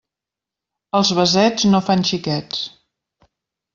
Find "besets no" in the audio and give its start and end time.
1.19-1.83